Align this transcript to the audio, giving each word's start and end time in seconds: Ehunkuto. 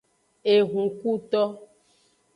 Ehunkuto. 0.53 1.41